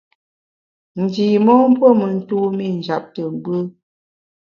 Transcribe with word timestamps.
Ndi 1.03 1.25
mon 1.45 1.67
puo 1.77 1.89
me 1.99 2.07
ntumî 2.17 2.67
njap 2.77 3.03
te 3.15 3.23
gbù. 3.43 3.57